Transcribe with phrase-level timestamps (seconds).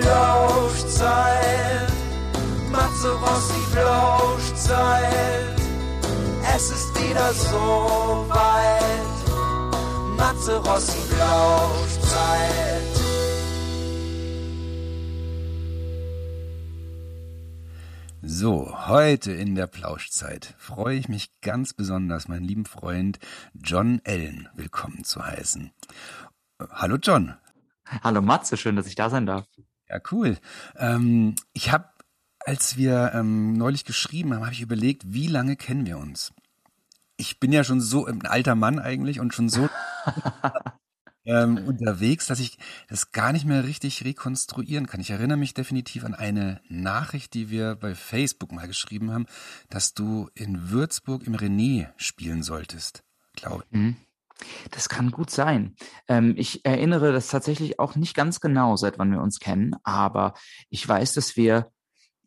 [0.00, 1.92] Plauschzeit.
[2.70, 5.60] Matze Rossi Plauschzeit.
[6.54, 10.16] Es ist wieder so weit.
[10.16, 12.60] Matze Rossi Plauschzeit.
[18.22, 23.18] So, heute in der Plauschzeit freue ich mich ganz besonders, meinen lieben Freund
[23.54, 25.72] John Allen willkommen zu heißen.
[26.58, 27.34] Äh, hallo John.
[28.02, 29.46] Hallo Matze, schön, dass ich da sein darf.
[29.90, 30.38] Ja, cool.
[30.76, 31.88] Ähm, ich habe,
[32.38, 36.32] als wir ähm, neulich geschrieben haben, habe ich überlegt, wie lange kennen wir uns?
[37.16, 39.68] Ich bin ja schon so ein alter Mann eigentlich und schon so
[41.24, 42.56] ähm, unterwegs, dass ich
[42.88, 45.00] das gar nicht mehr richtig rekonstruieren kann.
[45.00, 49.26] Ich erinnere mich definitiv an eine Nachricht, die wir bei Facebook mal geschrieben haben,
[49.68, 53.02] dass du in Würzburg im René spielen solltest,
[53.34, 53.76] glaube ich.
[53.76, 53.96] Mhm.
[54.70, 55.74] Das kann gut sein.
[56.08, 60.34] Ähm, ich erinnere das tatsächlich auch nicht ganz genau, seit wann wir uns kennen, aber
[60.68, 61.70] ich weiß, dass wir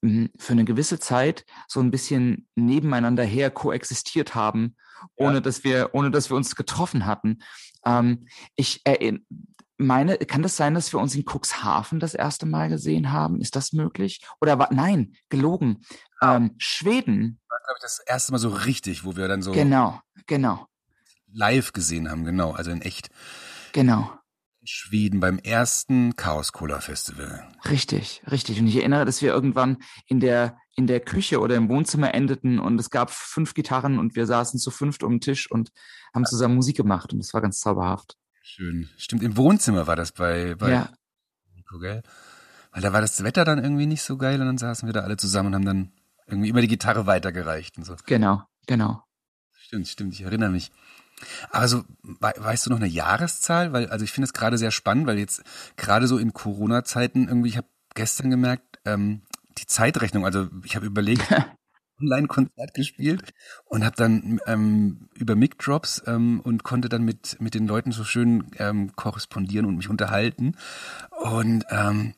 [0.02, 4.76] hm, für eine gewisse Zeit so ein bisschen nebeneinander her koexistiert haben,
[5.16, 5.42] ohne ja.
[5.42, 7.40] dass wir, ohne dass wir uns getroffen hatten.
[7.86, 8.82] Ähm, ich
[9.78, 13.42] meine, kann das sein, dass wir uns in Cuxhaven das erste Mal gesehen haben?
[13.42, 14.22] Ist das möglich?
[14.40, 15.84] Oder war, nein, gelogen.
[16.22, 17.40] Ähm, Schweden.
[17.50, 19.52] War, glaube ich, das erste Mal so richtig, wo wir dann so.
[19.52, 20.68] Genau, genau
[21.34, 23.10] live gesehen haben, genau, also in echt.
[23.74, 24.12] Genau.
[24.62, 27.46] In Schweden beim ersten Chaos Cola Festival.
[27.70, 28.60] Richtig, richtig.
[28.60, 32.60] Und ich erinnere, dass wir irgendwann in der in der Küche oder im Wohnzimmer endeten
[32.60, 35.72] und es gab fünf Gitarren und wir saßen zu fünft um den Tisch und
[36.14, 38.18] haben zusammen Musik gemacht und das war ganz zauberhaft.
[38.42, 38.90] Schön.
[38.98, 40.90] Stimmt, im Wohnzimmer war das bei, bei ja.
[41.56, 42.02] Nico, gell?
[42.72, 45.02] Weil da war das Wetter dann irgendwie nicht so geil und dann saßen wir da
[45.02, 45.92] alle zusammen und haben dann
[46.28, 47.96] irgendwie immer die Gitarre weitergereicht und so.
[48.06, 49.04] Genau, genau.
[49.52, 50.72] Stimmt, stimmt, ich erinnere mich.
[51.50, 51.84] Also
[52.20, 53.74] weißt du noch eine Jahreszahl?
[53.74, 55.44] Weil also ich finde es gerade sehr spannend, weil jetzt
[55.78, 59.22] gerade so in Corona-Zeiten irgendwie, ich habe gestern gemerkt, ähm,
[59.58, 60.26] die Zeitrechnung.
[60.26, 61.24] Also ich habe überlegt,
[62.02, 63.34] Online-Konzert gespielt
[63.66, 68.04] und habe dann ähm, über Mic-Drops ähm, und konnte dann mit mit den Leuten so
[68.04, 70.58] schön ähm, korrespondieren und mich unterhalten
[71.12, 72.14] und ähm,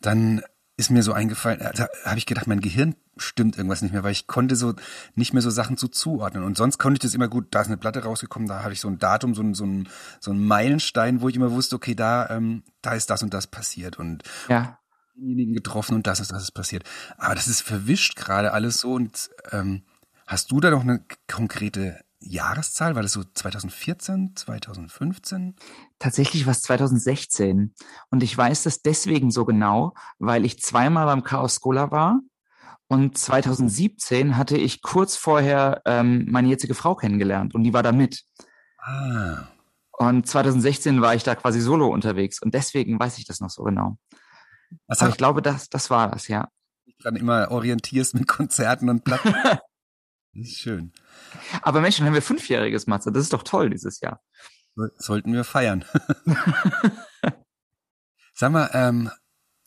[0.00, 0.42] dann
[0.78, 4.12] ist mir so eingefallen, da habe ich gedacht, mein Gehirn stimmt irgendwas nicht mehr, weil
[4.12, 4.74] ich konnte so
[5.16, 6.44] nicht mehr so Sachen zu zuordnen.
[6.44, 8.80] Und sonst konnte ich das immer gut, da ist eine Platte rausgekommen, da habe ich
[8.80, 9.88] so ein Datum, so ein, so ein,
[10.20, 13.48] so ein Meilenstein, wo ich immer wusste, okay, da, ähm, da ist das und das
[13.48, 14.78] passiert und ja.
[15.16, 16.84] denjenigen getroffen und das ist das ist passiert.
[17.16, 19.82] Aber das ist verwischt gerade alles so und ähm,
[20.28, 22.94] hast du da noch eine konkrete Jahreszahl?
[22.94, 25.56] War das so 2014, 2015?
[25.98, 27.74] Tatsächlich war es 2016.
[28.10, 32.20] Und ich weiß das deswegen so genau, weil ich zweimal beim Chaos Schola war.
[32.88, 37.92] Und 2017 hatte ich kurz vorher ähm, meine jetzige Frau kennengelernt und die war da
[37.92, 38.24] mit.
[38.78, 39.48] Ah.
[39.92, 43.64] Und 2016 war ich da quasi solo unterwegs und deswegen weiß ich das noch so
[43.64, 43.98] genau.
[44.86, 46.48] Was Aber ich glaube, das, das war das, ja.
[46.86, 49.34] Ich dran immer orientierst mit Konzerten und Platten.
[49.44, 49.60] das
[50.34, 50.92] ist schön.
[51.60, 53.12] Aber Mensch, dann haben wir fünfjähriges Matze.
[53.12, 54.22] Das ist doch toll dieses Jahr.
[54.96, 55.84] Sollten wir feiern.
[58.34, 59.10] Sag mal, ähm,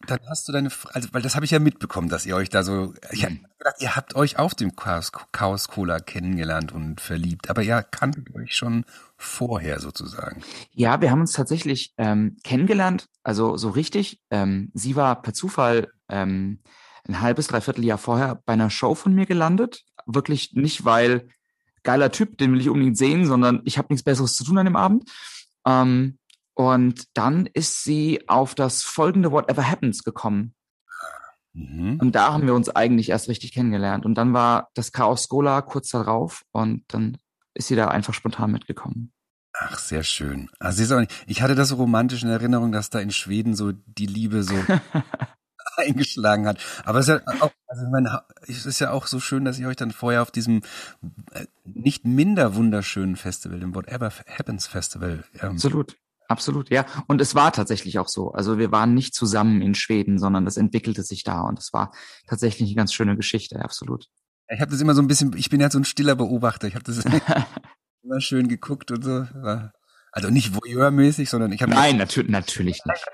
[0.07, 2.63] dann hast du deine, also weil das habe ich ja mitbekommen, dass ihr euch da
[2.63, 7.49] so, ich habe gedacht, ihr habt euch auf dem Chaos, Chaos Cola kennengelernt und verliebt,
[7.49, 8.85] aber ihr kanntet euch schon
[9.17, 10.41] vorher sozusagen.
[10.71, 14.21] Ja, wir haben uns tatsächlich ähm, kennengelernt, also so richtig.
[14.29, 16.61] Ähm, sie war per Zufall ähm,
[17.07, 19.83] ein halbes, dreiviertel Jahr vorher bei einer Show von mir gelandet.
[20.05, 21.27] Wirklich nicht, weil
[21.83, 24.65] geiler Typ, den will ich unbedingt sehen, sondern ich habe nichts Besseres zu tun an
[24.65, 25.09] dem Abend.
[25.65, 26.17] Ähm,
[26.53, 30.53] und dann ist sie auf das folgende Whatever Happens gekommen.
[31.53, 31.97] Mhm.
[31.99, 34.05] Und da haben wir uns eigentlich erst richtig kennengelernt.
[34.05, 37.17] Und dann war das Chaos Schola kurz darauf und dann
[37.53, 39.11] ist sie da einfach spontan mitgekommen.
[39.53, 40.49] Ach, sehr schön.
[40.59, 44.43] Also ich hatte das so romantisch in Erinnerung, dass da in Schweden so die Liebe
[44.43, 44.55] so
[45.77, 46.59] eingeschlagen hat.
[46.85, 49.59] Aber es ist ja auch, also ich meine, es ist ja auch so schön, dass
[49.59, 50.61] ihr euch dann vorher auf diesem
[51.31, 55.23] äh, nicht minder wunderschönen Festival, dem Whatever Happens Festival.
[55.41, 56.85] Ähm, absolut, absolut, ja.
[57.07, 58.31] Und es war tatsächlich auch so.
[58.31, 61.91] Also wir waren nicht zusammen in Schweden, sondern es entwickelte sich da und es war
[62.27, 64.07] tatsächlich eine ganz schöne Geschichte, absolut.
[64.53, 66.67] Ich habe das immer so ein bisschen, ich bin ja so ein stiller Beobachter.
[66.67, 67.05] Ich habe das
[68.03, 69.25] immer schön geguckt und so.
[70.11, 71.71] Also nicht voyeurmäßig, sondern ich habe.
[71.71, 73.05] Nein, natürlich, natürlich nicht.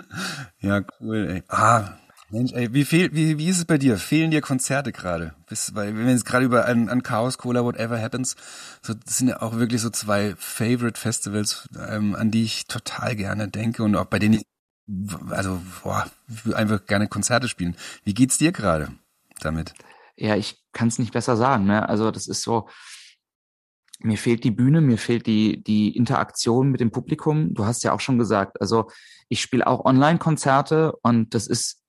[0.60, 1.42] ja, cool, ey.
[1.48, 1.96] Ah,
[2.32, 3.98] Mensch, ey, wie, fehl, wie, wie ist es bei dir?
[3.98, 5.34] Fehlen dir Konzerte gerade?
[5.72, 8.36] Weil wenn wir jetzt gerade über an, an Chaos Cola Whatever Happens,
[8.80, 13.16] so, das sind ja auch wirklich so zwei Favorite Festivals, ähm, an die ich total
[13.16, 14.46] gerne denke und auch bei denen ich,
[15.30, 16.06] also, boah,
[16.46, 17.76] ich einfach gerne Konzerte spielen.
[18.02, 18.88] Wie geht's dir gerade
[19.40, 19.74] damit?
[20.16, 21.66] Ja, ich kann es nicht besser sagen.
[21.66, 21.86] Ne?
[21.86, 22.68] Also das ist so,
[24.04, 27.54] mir fehlt die Bühne, mir fehlt die, die Interaktion mit dem Publikum.
[27.54, 28.90] Du hast ja auch schon gesagt, also
[29.28, 31.82] ich spiele auch Online-Konzerte und das ist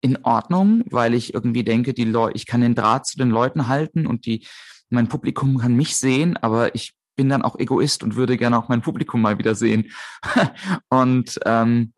[0.00, 3.68] in Ordnung, weil ich irgendwie denke, die Leute, ich kann den Draht zu den Leuten
[3.68, 4.46] halten und die,
[4.88, 8.68] mein Publikum kann mich sehen, aber ich bin dann auch Egoist und würde gerne auch
[8.68, 9.90] mein Publikum mal wieder sehen.
[10.88, 11.92] und ähm,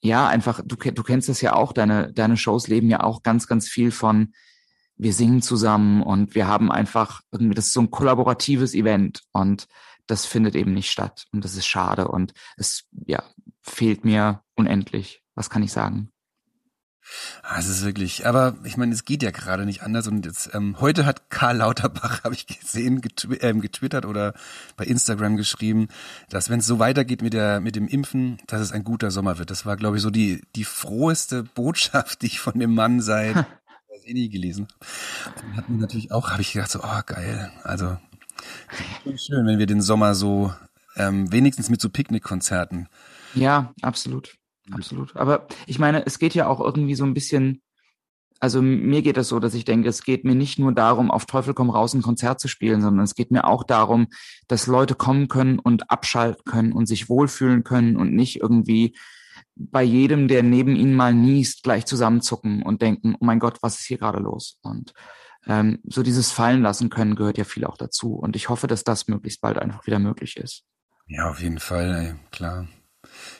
[0.00, 3.46] ja, einfach, du, du kennst das ja auch, deine, deine Shows leben ja auch ganz,
[3.46, 4.32] ganz viel von,
[5.02, 9.66] wir singen zusammen und wir haben einfach irgendwie, das ist so ein kollaboratives Event und
[10.06, 13.22] das findet eben nicht statt und das ist schade und es, ja,
[13.62, 15.22] fehlt mir unendlich.
[15.34, 16.12] Was kann ich sagen?
[17.42, 20.06] Ah, es ist wirklich, aber ich meine, es geht ja gerade nicht anders.
[20.06, 24.34] Und jetzt, ähm, heute hat Karl Lauterbach, habe ich gesehen, getw ähm, getwittert oder
[24.76, 25.88] bei Instagram geschrieben,
[26.28, 29.38] dass wenn es so weitergeht mit der mit dem Impfen, dass es ein guter Sommer
[29.38, 29.50] wird.
[29.50, 33.46] Das war, glaube ich, so die die froheste Botschaft, die ich von dem Mann seit
[34.02, 34.68] weiß eh nie gelesen
[35.24, 35.56] habe.
[35.56, 37.52] Hat mir natürlich auch, habe ich gedacht, so, oh geil.
[37.64, 37.96] Also
[39.16, 40.52] schön, wenn wir den Sommer so
[40.96, 42.88] ähm, wenigstens mit so Picknickkonzerten.
[43.34, 44.36] Ja, absolut.
[44.70, 45.16] Absolut.
[45.16, 47.62] Aber ich meine, es geht ja auch irgendwie so ein bisschen,
[48.38, 51.26] also mir geht es so, dass ich denke, es geht mir nicht nur darum, auf
[51.26, 54.08] Teufel komm raus ein Konzert zu spielen, sondern es geht mir auch darum,
[54.46, 58.94] dass Leute kommen können und abschalten können und sich wohlfühlen können und nicht irgendwie
[59.56, 63.80] bei jedem, der neben ihnen mal niest, gleich zusammenzucken und denken, oh mein Gott, was
[63.80, 64.58] ist hier gerade los?
[64.62, 64.92] Und
[65.46, 68.14] ähm, so dieses Fallen lassen können gehört ja viel auch dazu.
[68.14, 70.64] Und ich hoffe, dass das möglichst bald einfach wieder möglich ist.
[71.06, 72.68] Ja, auf jeden Fall, ey, klar.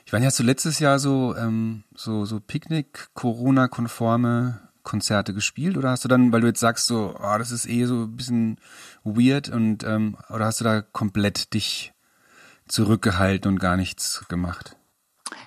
[0.04, 6.04] Ich meine, hast du letztes Jahr so, ähm, so, so Picknick-Corona-konforme Konzerte gespielt oder hast
[6.04, 8.58] du dann, weil du jetzt sagst so, oh, das ist eh so ein bisschen
[9.04, 11.94] weird und ähm, oder hast du da komplett dich
[12.66, 14.76] zurückgehalten und gar nichts gemacht?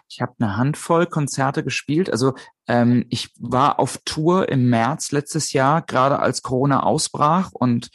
[0.08, 2.10] Ich habe eine Handvoll Konzerte gespielt.
[2.10, 2.36] Also
[2.68, 7.90] ähm, ich war auf Tour im März letztes Jahr, gerade als Corona ausbrach und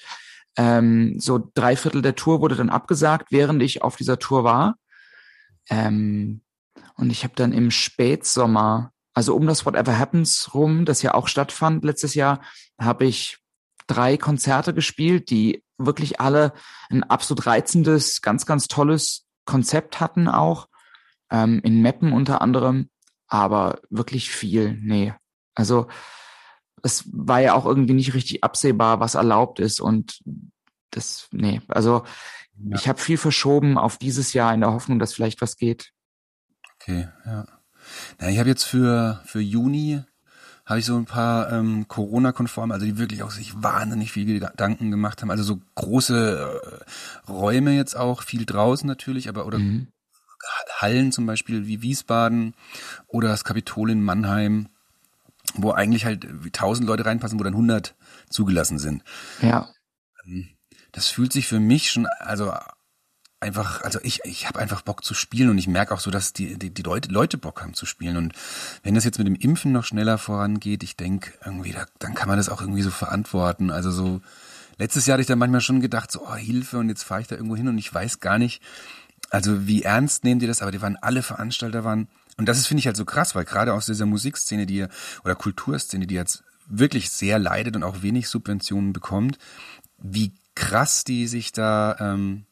[0.57, 4.77] ähm, so drei Viertel der Tour wurde dann abgesagt, während ich auf dieser Tour war.
[5.69, 6.43] Ähm,
[6.97, 11.29] und ich habe dann im Spätsommer, also um das Whatever Happens rum, das ja auch
[11.29, 12.41] stattfand letztes Jahr,
[12.79, 13.39] habe ich
[13.87, 16.53] drei Konzerte gespielt, die wirklich alle
[16.91, 20.69] ein absolut reizendes, ganz, ganz tolles Konzept hatten auch.
[21.31, 22.91] Ähm, in Meppen unter anderem,
[23.27, 25.15] aber wirklich viel, nee.
[25.55, 25.87] Also
[26.83, 30.21] es war ja auch irgendwie nicht richtig absehbar, was erlaubt ist und
[30.91, 32.05] das, nee, also
[32.57, 32.77] ja.
[32.77, 35.93] ich habe viel verschoben auf dieses Jahr in der Hoffnung, dass vielleicht was geht.
[36.77, 37.47] Okay, ja.
[38.19, 40.03] Na, ich habe jetzt für, für Juni
[40.67, 44.91] habe ich so ein paar ähm, Corona-konform, also die wirklich auch sich wahnsinnig viel Gedanken
[44.91, 45.31] gemacht haben.
[45.31, 46.61] Also so große
[47.27, 49.89] äh, Räume jetzt auch, viel draußen natürlich, aber oder mhm.
[50.79, 52.55] Hallen zum Beispiel wie Wiesbaden
[53.07, 54.69] oder das Kapitol in Mannheim,
[55.55, 57.95] wo eigentlich halt tausend Leute reinpassen, wo dann hundert
[58.29, 59.03] zugelassen sind.
[59.43, 59.69] Ja.
[60.93, 62.53] Das fühlt sich für mich schon, also
[63.41, 66.33] einfach, also ich, ich habe einfach Bock zu spielen und ich merke auch so, dass
[66.33, 68.17] die, die, die Leute, Leute Bock haben zu spielen.
[68.17, 68.35] Und
[68.83, 72.29] wenn das jetzt mit dem Impfen noch schneller vorangeht, ich denke irgendwie, da, dann kann
[72.29, 73.71] man das auch irgendwie so verantworten.
[73.71, 74.21] Also so,
[74.79, 77.29] letztes Jahr hatte ich dann manchmal schon gedacht, so, oh, Hilfe, und jetzt fahre ich
[77.29, 78.63] da irgendwo hin und ich weiß gar nicht,
[79.31, 82.67] also wie ernst nehmt ihr das, aber die waren alle Veranstalter waren, und das ist,
[82.67, 84.87] finde ich halt so krass, weil gerade aus dieser Musikszene, die
[85.25, 89.39] oder Kulturszene, die jetzt wirklich sehr leidet und auch wenig Subventionen bekommt,
[89.99, 92.45] wie krass die sich da ähm,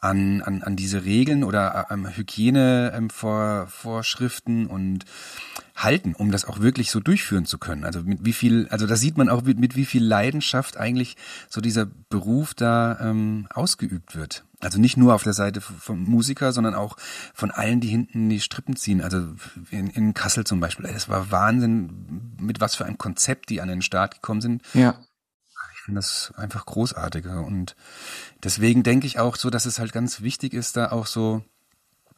[0.00, 5.04] an, an, an diese Regeln oder an Hygienevorschriften ähm, und
[5.78, 7.84] halten, um das auch wirklich so durchführen zu können.
[7.84, 11.16] Also mit wie viel, also da sieht man auch mit, mit wie viel Leidenschaft eigentlich
[11.48, 14.44] so dieser Beruf da ähm, ausgeübt wird.
[14.60, 16.96] Also nicht nur auf der Seite vom Musiker, sondern auch
[17.32, 19.00] von allen, die hinten die Strippen ziehen.
[19.00, 19.22] Also
[19.70, 20.86] in, in Kassel zum Beispiel.
[20.86, 24.62] Es war Wahnsinn, mit was für einem Konzept die an den Start gekommen sind.
[24.74, 24.98] Ja
[25.88, 27.24] finde das einfach großartig.
[27.24, 27.74] Und
[28.44, 31.42] deswegen denke ich auch so, dass es halt ganz wichtig ist, da auch so,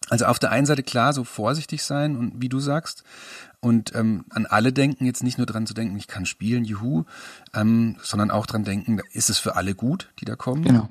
[0.09, 3.05] also auf der einen Seite klar, so vorsichtig sein und wie du sagst,
[3.61, 7.05] und ähm, an alle denken, jetzt nicht nur dran zu denken, ich kann spielen, juhu,
[7.55, 10.63] ähm, sondern auch dran denken, ist es für alle gut, die da kommen.
[10.63, 10.89] Genau.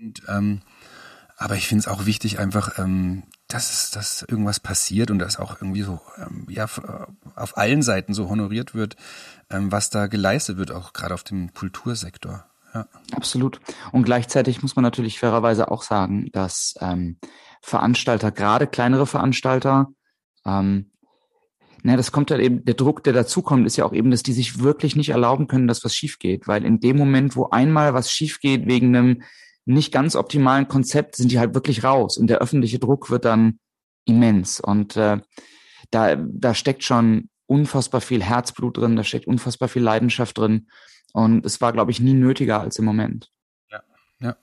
[0.00, 0.62] Und, ähm,
[1.36, 5.60] aber ich finde es auch wichtig, einfach, ähm, dass, dass irgendwas passiert und dass auch
[5.60, 6.66] irgendwie so, ähm, ja,
[7.34, 8.96] auf allen Seiten so honoriert wird,
[9.50, 12.44] ähm, was da geleistet wird, auch gerade auf dem Kultursektor.
[12.72, 12.86] Ja.
[13.12, 13.60] Absolut.
[13.92, 17.18] Und gleichzeitig muss man natürlich fairerweise auch sagen, dass ähm,
[17.64, 19.88] Veranstalter, gerade kleinere Veranstalter,
[20.44, 20.90] ähm,
[21.86, 24.32] na, das kommt halt eben, der Druck, der dazukommt, ist ja auch eben, dass die
[24.32, 26.48] sich wirklich nicht erlauben können, dass was schief geht.
[26.48, 29.22] Weil in dem Moment, wo einmal was schief geht wegen einem
[29.66, 32.16] nicht ganz optimalen Konzept, sind die halt wirklich raus.
[32.16, 33.58] Und der öffentliche Druck wird dann
[34.06, 34.60] immens.
[34.60, 35.18] Und äh,
[35.90, 40.68] da, da steckt schon unfassbar viel Herzblut drin, da steckt unfassbar viel Leidenschaft drin.
[41.12, 43.30] Und es war, glaube ich, nie nötiger als im Moment.
[43.70, 43.82] Ja,
[44.20, 44.36] ja.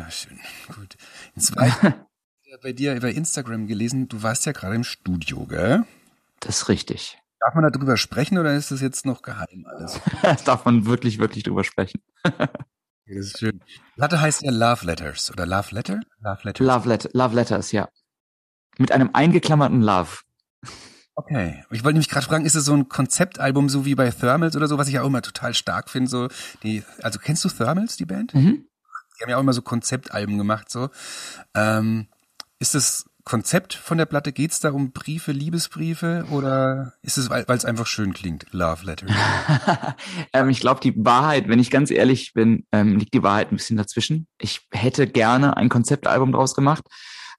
[0.00, 0.38] Ja, schön.
[0.74, 0.96] Gut.
[1.36, 1.94] Zweitens,
[2.62, 5.84] bei dir bei Instagram gelesen, du warst ja gerade im Studio, gell?
[6.40, 7.18] Das ist richtig.
[7.38, 10.00] Darf man darüber sprechen oder ist das jetzt noch geheim alles?
[10.44, 12.00] darf man wirklich, wirklich drüber sprechen.
[12.24, 12.48] das
[13.06, 13.60] ist schön.
[13.96, 16.00] Platte heißt ja Love Letters oder Love Letter?
[16.20, 16.66] Love Letters.
[16.66, 17.88] Love, Let Love Letters, ja.
[18.78, 20.20] Mit einem eingeklammerten Love.
[21.14, 21.62] Okay.
[21.70, 24.66] Ich wollte nämlich gerade fragen, ist es so ein Konzeptalbum, so wie bei Thermals oder
[24.66, 26.28] so, was ich auch immer total stark finde, so
[26.62, 28.34] die, also kennst du Thermals, die Band?
[28.34, 28.64] Mhm.
[29.20, 30.88] Die haben ja auch immer so Konzeptalben gemacht, so.
[31.54, 32.08] Ähm,
[32.58, 37.44] ist das Konzept von der Platte, geht's da um Briefe, Liebesbriefe oder ist es, weil
[37.48, 39.06] es einfach schön klingt, Love Letter?
[40.32, 43.56] ähm, ich glaube, die Wahrheit, wenn ich ganz ehrlich bin, ähm, liegt die Wahrheit ein
[43.56, 44.26] bisschen dazwischen.
[44.38, 46.84] Ich hätte gerne ein Konzeptalbum draus gemacht,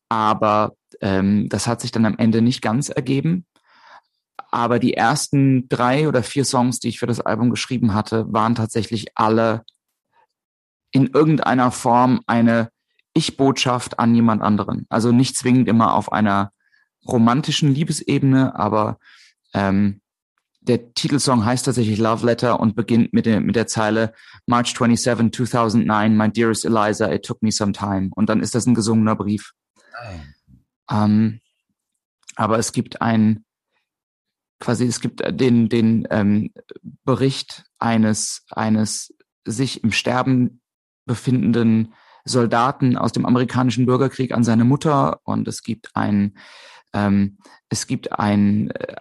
[0.08, 3.46] aber ähm, das hat sich dann am Ende nicht ganz ergeben.
[4.52, 8.54] Aber die ersten drei oder vier Songs, die ich für das Album geschrieben hatte, waren
[8.54, 9.64] tatsächlich alle
[10.92, 12.70] in irgendeiner Form eine
[13.14, 14.86] Ich-Botschaft an jemand anderen.
[14.90, 16.52] Also nicht zwingend immer auf einer
[17.08, 19.00] romantischen Liebesebene, aber
[19.54, 20.02] ähm,
[20.62, 24.14] der Titelsong heißt tatsächlich Love Letter und beginnt mit der, mit der Zeile
[24.46, 28.12] March 27, 2009, My dearest Eliza, it took me some time.
[28.16, 29.54] Und dann ist das ein gesungener Brief.
[30.90, 31.40] Ähm,
[32.36, 33.44] aber es gibt ein
[34.60, 36.54] quasi, es gibt den, den ähm,
[37.04, 40.61] Bericht eines, eines sich im Sterben
[41.06, 41.94] befindenden
[42.26, 46.38] Soldaten aus dem amerikanischen Bürgerkrieg an seine Mutter und es gibt ein,
[46.94, 47.38] ähm,
[47.70, 48.96] es gibt ein, äh,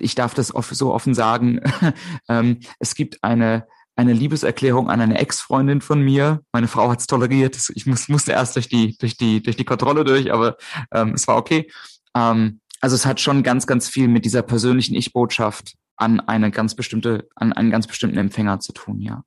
[0.00, 1.60] ich darf das so offen sagen,
[2.28, 6.40] ähm, es gibt eine eine Liebeserklärung an eine Ex-Freundin von mir.
[6.52, 7.58] Meine Frau hat es toleriert.
[7.74, 10.56] Ich muss, musste erst durch die durch die durch die Kontrolle durch, aber
[10.92, 11.68] ähm, es war okay.
[12.14, 16.74] Ähm, also es hat schon ganz, ganz viel mit dieser persönlichen Ich-Botschaft an eine ganz
[16.76, 19.24] bestimmte, an einen ganz bestimmten Empfänger zu tun, ja.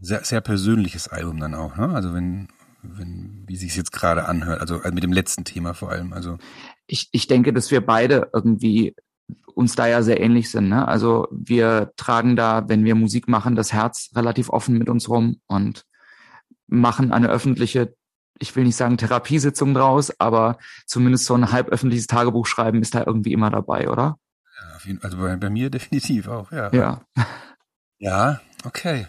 [0.00, 1.90] Sehr, sehr persönliches Album dann auch, ne?
[1.90, 2.48] Also wenn,
[2.82, 6.38] wenn, wie sich es jetzt gerade anhört, also mit dem letzten Thema vor allem, also.
[6.86, 8.94] Ich, ich denke, dass wir beide irgendwie
[9.54, 10.88] uns da ja sehr ähnlich sind, ne?
[10.88, 15.40] Also wir tragen da, wenn wir Musik machen, das Herz relativ offen mit uns rum
[15.46, 15.84] und
[16.66, 17.94] machen eine öffentliche
[18.40, 22.94] ich will nicht sagen Therapiesitzung draus, aber zumindest so ein halb öffentliches Tagebuch schreiben ist
[22.94, 24.16] da irgendwie immer dabei, oder?
[24.58, 26.72] Ja, also bei, bei mir definitiv auch, ja.
[26.72, 27.02] Ja.
[27.98, 29.06] Ja, okay.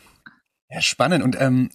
[0.72, 1.24] Ja, spannend.
[1.24, 1.70] Und ähm,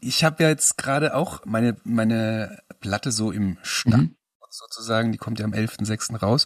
[0.00, 4.10] ich habe ja jetzt gerade auch meine, meine Platte so im Stand.
[4.10, 4.16] Mhm.
[4.50, 6.16] sozusagen, die kommt ja am 11.06.
[6.18, 6.44] raus.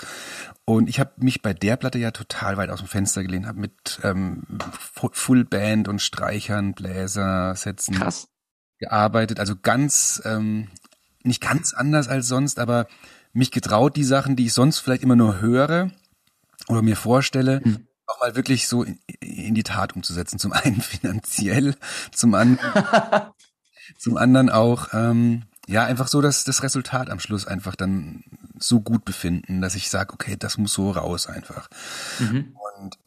[0.64, 3.60] Und ich habe mich bei der Platte ja total weit aus dem Fenster gelehnt, habe
[3.60, 4.44] mit ähm,
[5.12, 8.28] Full Band und Streichern, Bläser, Sätzen Krass
[8.78, 10.68] gearbeitet, also ganz, ähm,
[11.22, 12.86] nicht ganz anders als sonst, aber
[13.32, 15.90] mich getraut, die Sachen, die ich sonst vielleicht immer nur höre
[16.68, 17.86] oder mir vorstelle, mhm.
[18.06, 20.38] Auch mal wirklich so in, in, die Tat umzusetzen.
[20.38, 21.76] Zum einen finanziell,
[22.12, 22.84] zum anderen,
[23.98, 28.24] zum anderen auch, ähm, ja, einfach so, dass das Resultat am Schluss einfach dann
[28.58, 31.68] so gut befinden, dass ich sage, okay, das muss so raus einfach.
[32.18, 32.54] Mhm.
[32.78, 32.98] Und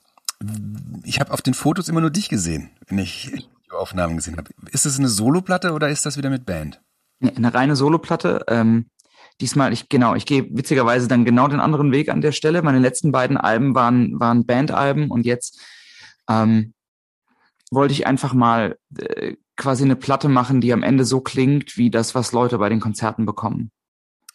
[1.03, 4.49] ich habe auf den Fotos immer nur dich gesehen, wenn ich Aufnahmen gesehen habe.
[4.71, 6.81] Ist das eine Soloplatte oder ist das wieder mit Band?
[7.21, 8.45] Eine reine Soloplatte.
[8.47, 8.89] Ähm,
[9.41, 12.61] diesmal, ich genau, ich gehe witzigerweise dann genau den anderen Weg an der Stelle.
[12.61, 15.59] Meine letzten beiden Alben waren, waren Bandalben und jetzt
[16.29, 16.73] ähm,
[17.71, 21.89] wollte ich einfach mal äh, quasi eine Platte machen, die am Ende so klingt wie
[21.89, 23.71] das, was Leute bei den Konzerten bekommen.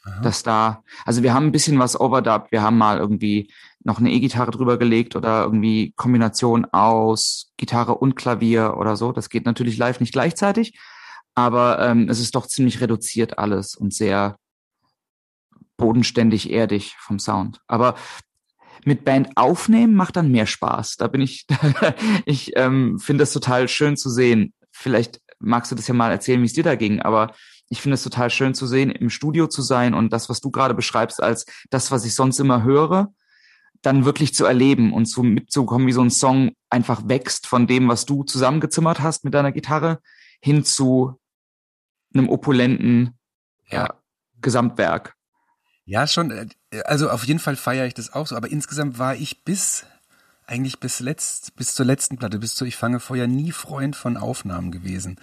[0.05, 0.21] Aha.
[0.21, 3.53] Dass da, also wir haben ein bisschen was overdubbed, wir haben mal irgendwie
[3.85, 9.13] noch eine E-Gitarre drüber gelegt oder irgendwie Kombination aus Gitarre und Klavier oder so.
[9.13, 10.79] Das geht natürlich live nicht gleichzeitig,
[11.35, 14.39] aber ähm, es ist doch ziemlich reduziert alles und sehr
[15.77, 17.61] bodenständig erdig vom Sound.
[17.67, 17.97] Aber
[18.85, 20.97] mit Band aufnehmen macht dann mehr Spaß.
[20.97, 21.47] Da bin ich,
[22.27, 24.53] ich ähm, finde es total schön zu sehen.
[24.73, 27.33] Vielleicht magst du das ja mal erzählen, wie es dir da ging, aber
[27.69, 30.51] ich finde es total schön zu sehen, im Studio zu sein und das, was du
[30.51, 33.13] gerade beschreibst, als das, was ich sonst immer höre,
[33.81, 37.89] dann wirklich zu erleben und so mitzukommen, wie so ein Song einfach wächst von dem,
[37.89, 40.01] was du zusammengezimmert hast mit deiner Gitarre,
[40.41, 41.19] hin zu
[42.15, 43.19] einem opulenten
[43.71, 43.95] ja,
[44.41, 45.17] Gesamtwerk.
[45.85, 46.31] Ja, schon.
[46.31, 46.47] Äh,
[46.85, 48.37] also auf jeden Fall feiere ich das auch so.
[48.37, 49.85] Aber insgesamt war ich bis
[50.47, 54.17] eigentlich bis letzt, bis zur letzten Platte, bis zu Ich fange Feuer nie Freund von
[54.17, 55.19] Aufnahmen gewesen,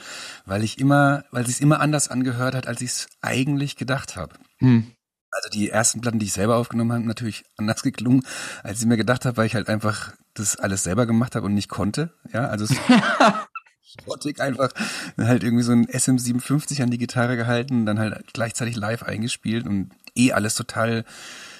[0.45, 4.33] weil ich immer, weil es immer anders angehört hat, als ich es eigentlich gedacht habe.
[4.57, 4.91] Hm.
[5.31, 8.25] Also die ersten Platten, die ich selber aufgenommen habe, natürlich anders geklungen,
[8.63, 11.53] als ich mir gedacht habe, weil ich halt einfach das alles selber gemacht habe und
[11.53, 12.13] nicht konnte.
[12.33, 12.71] Ja, also es
[13.89, 14.71] Schrottig einfach
[15.17, 19.91] halt irgendwie so ein SM57 an die Gitarre gehalten, dann halt gleichzeitig live eingespielt und
[20.15, 21.05] eh alles total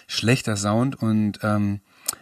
[0.07, 1.81] schlechter Sound und ähm,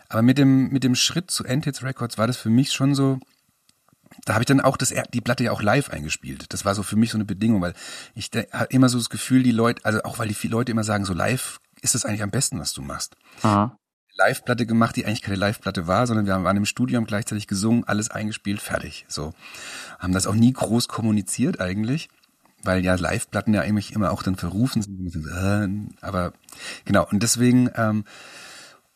[0.10, 3.20] aber mit dem mit dem Schritt zu Endhits Records war das für mich schon so
[4.26, 6.52] da habe ich dann auch das, die Platte ja auch live eingespielt.
[6.54, 7.74] Das war so für mich so eine Bedingung, weil
[8.16, 10.84] ich habe immer so das Gefühl, die Leute, also auch weil die viele Leute immer
[10.84, 13.16] sagen, so live ist das eigentlich am besten, was du machst.
[13.44, 13.78] Aha.
[14.18, 17.84] Live-Platte gemacht, die eigentlich keine Live-Platte war, sondern wir waren im Studio, haben gleichzeitig gesungen,
[17.86, 19.06] alles eingespielt, fertig.
[19.08, 19.34] So.
[20.00, 22.10] Haben das auch nie groß kommuniziert eigentlich,
[22.64, 25.16] weil ja Live-Platten ja eigentlich immer auch dann verrufen sind.
[25.16, 26.34] Äh, aber
[26.86, 28.04] genau, und deswegen, ähm,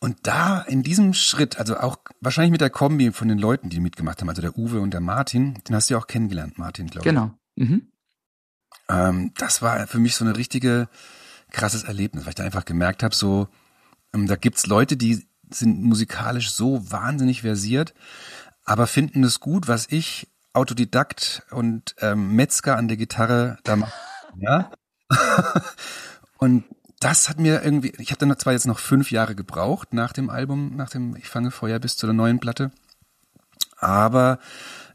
[0.00, 3.80] und da in diesem Schritt, also auch wahrscheinlich mit der Kombi von den Leuten, die
[3.80, 6.88] mitgemacht haben, also der Uwe und der Martin, den hast du ja auch kennengelernt, Martin,
[6.88, 7.14] glaube ich.
[7.14, 7.32] Genau.
[7.56, 7.92] Mhm.
[8.88, 10.88] Ähm, das war für mich so eine richtige
[11.52, 13.48] krasses Erlebnis, weil ich da einfach gemerkt habe, so,
[14.12, 17.94] da gibt's Leute, die sind musikalisch so wahnsinnig versiert,
[18.64, 23.92] aber finden es gut, was ich, Autodidakt und ähm, Metzger an der Gitarre da mache.
[24.38, 24.70] Ja.
[26.38, 26.64] und
[26.98, 30.30] das hat mir irgendwie, ich habe dann zwar jetzt noch fünf Jahre gebraucht nach dem
[30.30, 32.70] Album, nach dem Ich fange Feuer bis zu der neuen Platte,
[33.76, 34.38] aber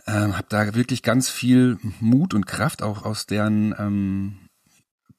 [0.07, 4.39] ähm, habe da wirklich ganz viel Mut und Kraft auch aus deren ähm,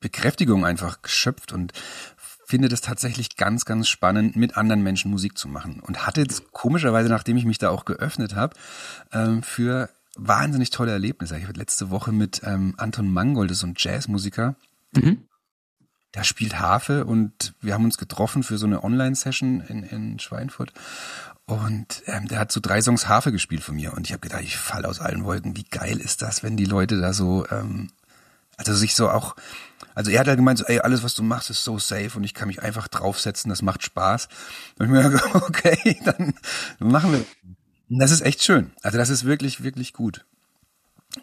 [0.01, 1.73] Bekräftigung einfach geschöpft und
[2.49, 5.81] finde das tatsächlich ganz, ganz spannend, mit anderen Menschen Musik zu machen.
[5.81, 8.57] Und hatte jetzt komischerweise, nachdem ich mich da auch geöffnet habe,
[9.13, 11.37] ähm, für wahnsinnig tolle Erlebnisse.
[11.37, 14.57] Ich habe letzte Woche mit ähm, Anton Mangold, das ist so ein Jazzmusiker,
[14.97, 15.25] mhm.
[16.15, 20.73] der spielt Harfe und wir haben uns getroffen für so eine Online-Session in, in Schweinfurt.
[21.45, 23.93] Und ähm, der hat so drei Songs Harfe gespielt von mir.
[23.93, 25.57] Und ich habe gedacht, ich fall aus allen Wolken.
[25.57, 27.91] Wie geil ist das, wenn die Leute da so, ähm,
[28.57, 29.37] also sich so auch
[29.99, 32.23] also er hat halt gemeint, so, ey, alles, was du machst, ist so safe und
[32.23, 34.29] ich kann mich einfach draufsetzen, das macht Spaß.
[34.79, 36.35] Und ich mir gedacht, okay, dann
[36.79, 37.25] machen wir.
[37.89, 38.71] Das ist echt schön.
[38.81, 40.25] Also das ist wirklich, wirklich gut.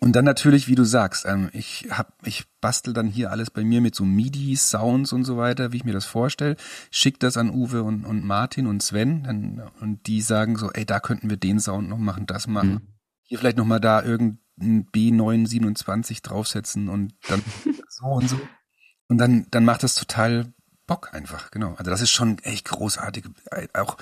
[0.02, 3.64] Und dann natürlich, wie du sagst, ähm, ich hab, ich bastel dann hier alles bei
[3.64, 6.58] mir mit so MIDI-Sounds und so weiter, wie ich mir das vorstelle,
[6.92, 10.86] schick das an Uwe und, und Martin und Sven dann, und die sagen so, ey,
[10.86, 12.72] da könnten wir den Sound noch machen, das machen.
[12.72, 12.88] Mhm.
[13.24, 17.42] Hier vielleicht nochmal da irgendein B927 draufsetzen und dann
[17.88, 18.38] so und so.
[19.08, 20.54] Und dann, dann macht das total
[20.88, 21.74] Bock einfach, genau.
[21.78, 23.26] Also das ist schon echt großartig.
[23.74, 23.98] Auch,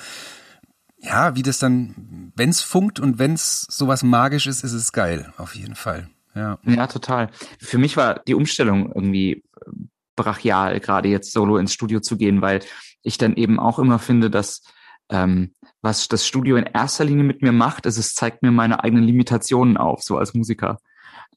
[0.97, 5.55] ja, wie das dann, wenn's funkt und wenn's sowas magisch ist, ist es geil, auf
[5.55, 6.09] jeden Fall.
[6.35, 6.57] Ja.
[6.63, 7.29] Ja, total.
[7.59, 9.43] Für mich war die Umstellung irgendwie
[10.15, 12.61] brachial, gerade jetzt solo ins Studio zu gehen, weil
[13.01, 14.61] ich dann eben auch immer finde, dass
[15.09, 18.83] ähm, was das Studio in erster Linie mit mir macht, ist, es zeigt mir meine
[18.83, 20.79] eigenen Limitationen auf, so als Musiker.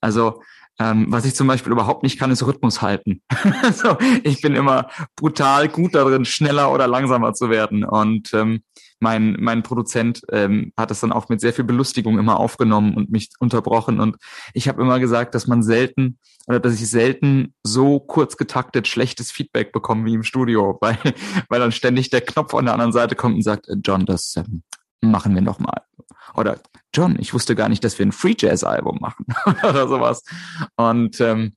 [0.01, 0.43] Also
[0.79, 3.23] ähm, was ich zum Beispiel überhaupt nicht kann, ist Rhythmus halten.
[3.73, 7.85] so, ich bin immer brutal gut darin, schneller oder langsamer zu werden.
[7.85, 8.63] Und ähm,
[9.01, 13.11] mein, mein Produzent ähm, hat es dann auch mit sehr viel Belustigung immer aufgenommen und
[13.11, 14.01] mich unterbrochen.
[14.01, 14.17] Und
[14.53, 19.31] ich habe immer gesagt, dass man selten oder dass ich selten so kurz getaktet schlechtes
[19.31, 20.99] Feedback bekomme wie im Studio, weil,
[21.49, 24.37] weil dann ständig der Knopf an der anderen Seite kommt und sagt, äh, John, das
[24.37, 24.63] ähm,
[25.01, 25.86] machen wir nochmal.
[26.37, 26.61] Oder
[26.95, 29.27] John, ich wusste gar nicht, dass wir ein Free Jazz Album machen
[29.63, 30.23] oder sowas.
[30.77, 31.57] Und ähm,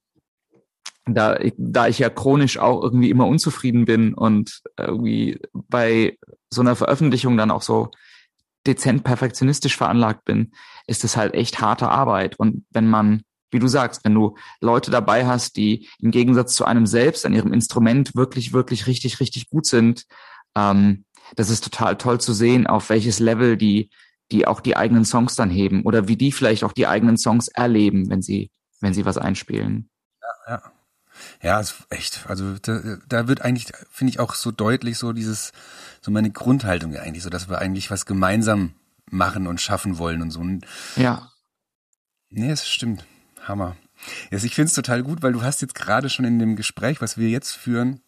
[1.05, 6.17] da, da ich ja chronisch auch irgendwie immer unzufrieden bin und irgendwie bei
[6.49, 7.91] so einer Veröffentlichung dann auch so
[8.67, 10.51] dezent perfektionistisch veranlagt bin,
[10.87, 12.37] ist es halt echt harte Arbeit.
[12.37, 16.65] Und wenn man, wie du sagst, wenn du Leute dabei hast, die im Gegensatz zu
[16.65, 20.05] einem selbst an ihrem Instrument wirklich, wirklich richtig, richtig gut sind,
[20.55, 23.89] ähm, das ist total toll zu sehen, auf welches Level die
[24.31, 27.47] die auch die eigenen Songs dann heben oder wie die vielleicht auch die eigenen Songs
[27.47, 29.89] erleben, wenn sie, wenn sie was einspielen.
[30.21, 30.61] Ja, ja.
[31.41, 32.25] Ja, ist echt.
[32.27, 35.51] Also da, da wird eigentlich, finde ich auch so deutlich so dieses,
[36.01, 38.73] so meine Grundhaltung eigentlich, so dass wir eigentlich was gemeinsam
[39.09, 40.43] machen und schaffen wollen und so.
[40.95, 41.31] Ja.
[42.29, 43.05] Nee, es stimmt.
[43.43, 43.75] Hammer.
[44.31, 47.01] Yes, ich finde es total gut, weil du hast jetzt gerade schon in dem Gespräch,
[47.01, 48.01] was wir jetzt führen,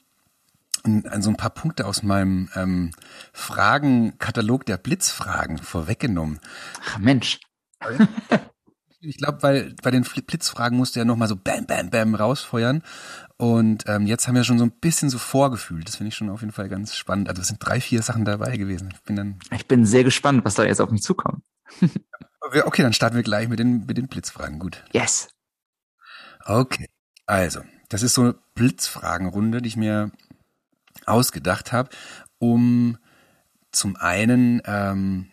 [0.83, 2.91] so ein paar Punkte aus meinem ähm,
[3.33, 6.39] Fragenkatalog der Blitzfragen vorweggenommen.
[6.85, 7.39] Ach Mensch.
[9.03, 12.83] Ich glaube, weil bei den Blitzfragen musst du ja nochmal so bam, bam, bam rausfeuern.
[13.37, 15.87] Und ähm, jetzt haben wir schon so ein bisschen so vorgefühlt.
[15.87, 17.27] Das finde ich schon auf jeden Fall ganz spannend.
[17.27, 18.89] Also es sind drei, vier Sachen dabei gewesen.
[18.93, 19.39] Ich bin dann.
[19.49, 21.43] Ich bin sehr gespannt, was da jetzt auf mich zukommt.
[22.41, 24.59] okay, dann starten wir gleich mit den, mit den Blitzfragen.
[24.59, 24.83] Gut.
[24.93, 25.29] Yes.
[26.45, 26.87] Okay.
[27.25, 30.11] Also, das ist so eine Blitzfragenrunde, die ich mir
[31.05, 31.89] ausgedacht habe,
[32.39, 32.97] um
[33.71, 35.27] zum einen ähm,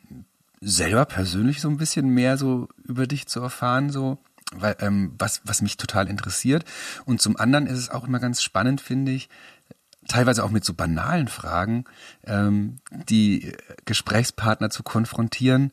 [0.61, 4.19] selber persönlich so ein bisschen mehr so über dich zu erfahren, so
[4.53, 6.65] weil, ähm, was, was mich total interessiert.
[7.05, 9.29] Und zum anderen ist es auch immer ganz spannend, finde ich,
[10.07, 11.85] teilweise auch mit so banalen Fragen,
[12.25, 13.53] ähm, die
[13.85, 15.73] Gesprächspartner zu konfrontieren,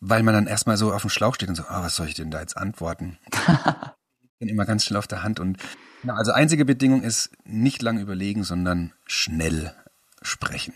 [0.00, 2.14] weil man dann erstmal so auf dem Schlauch steht und so, ah, was soll ich
[2.14, 3.18] denn da jetzt antworten?
[4.38, 5.58] bin immer ganz schnell auf der Hand und
[6.02, 9.74] Genau, also einzige Bedingung ist nicht lang überlegen, sondern schnell
[10.22, 10.74] sprechen.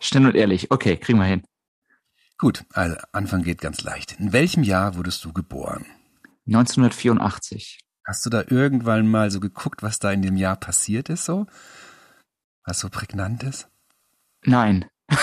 [0.00, 0.70] Schnell und ehrlich.
[0.70, 1.44] Okay, kriegen wir hin.
[2.38, 4.18] Gut, also Anfang geht ganz leicht.
[4.20, 5.86] In welchem Jahr wurdest du geboren?
[6.46, 7.80] 1984.
[8.04, 11.46] Hast du da irgendwann mal so geguckt, was da in dem Jahr passiert ist, so?
[12.64, 13.68] Was so prägnant ist?
[14.44, 14.84] Nein.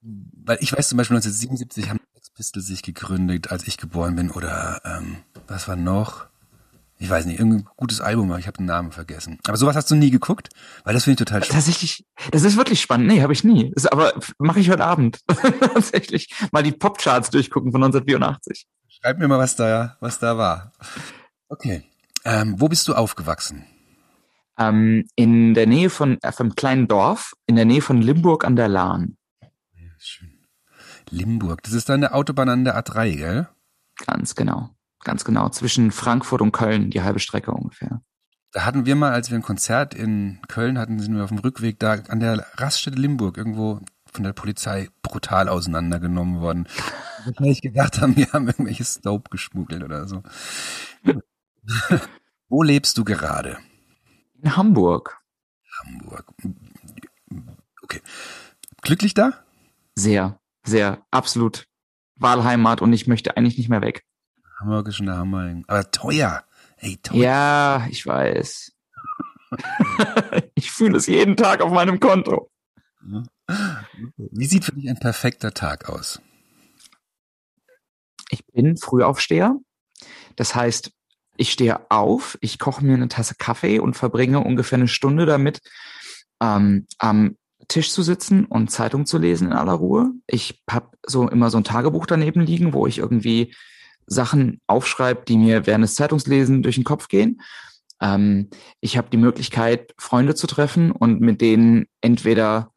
[0.00, 2.00] Weil ich weiß zum Beispiel 1977 haben
[2.54, 4.30] Pistols sich gegründet, als ich geboren bin.
[4.30, 5.16] Oder ähm,
[5.48, 6.26] was war noch?
[6.98, 9.38] Ich weiß nicht, irgendein gutes Album, aber ich habe den Namen vergessen.
[9.46, 10.50] Aber sowas hast du nie geguckt?
[10.84, 11.64] Weil das finde ich total spannend.
[11.64, 13.08] Tatsächlich, das ist wirklich spannend.
[13.08, 13.72] Nee, habe ich nie.
[13.74, 15.20] Das, aber mache ich heute Abend.
[15.60, 16.32] Tatsächlich.
[16.52, 18.66] Mal die Popcharts durchgucken von 1984.
[18.88, 20.72] Schreib mir mal, was da, was da war.
[21.48, 21.82] Okay.
[22.24, 23.66] Ähm, wo bist du aufgewachsen?
[24.56, 28.54] Ähm, in der Nähe von, äh, vom kleinen Dorf, in der Nähe von Limburg an
[28.54, 29.16] der Lahn.
[29.42, 30.33] Ja, schön.
[31.10, 33.48] Limburg, das ist dann der Autobahn an der A3, gell?
[34.06, 34.70] Ganz genau.
[35.04, 35.48] Ganz genau.
[35.50, 38.00] Zwischen Frankfurt und Köln, die halbe Strecke ungefähr.
[38.52, 41.38] Da hatten wir mal, als wir ein Konzert in Köln hatten, sind wir auf dem
[41.38, 43.80] Rückweg da an der Raststätte Limburg irgendwo
[44.12, 46.68] von der Polizei brutal auseinandergenommen worden.
[47.24, 50.22] Wahrscheinlich gedacht haben, wir haben irgendwelches Dope geschmuggelt oder so.
[52.48, 53.58] Wo lebst du gerade?
[54.40, 55.20] In Hamburg.
[55.80, 56.32] Hamburg.
[57.82, 58.00] Okay.
[58.82, 59.32] Glücklich da?
[59.96, 61.66] Sehr, sehr, absolut.
[62.16, 64.04] Wahlheimat und ich möchte eigentlich nicht mehr weg.
[64.60, 65.62] Hamburg ist schon der Hammer.
[65.66, 66.44] Aber teuer.
[66.78, 67.20] Ey, teuer.
[67.20, 68.72] Ja, ich weiß.
[70.54, 72.50] ich fühle es jeden Tag auf meinem Konto.
[74.16, 76.20] Wie sieht für dich ein perfekter Tag aus?
[78.30, 79.56] Ich bin Frühaufsteher.
[80.36, 80.90] Das heißt,
[81.36, 85.60] ich stehe auf, ich koche mir eine Tasse Kaffee und verbringe ungefähr eine Stunde damit,
[86.40, 87.36] ähm, am
[87.68, 90.12] Tisch zu sitzen und Zeitung zu lesen in aller Ruhe.
[90.26, 93.54] Ich habe so immer so ein Tagebuch daneben liegen, wo ich irgendwie
[94.06, 97.40] Sachen aufschreibe, die mir während des Zeitungslesen durch den Kopf gehen.
[98.00, 98.50] Ähm,
[98.80, 102.70] ich habe die Möglichkeit, Freunde zu treffen und mit denen entweder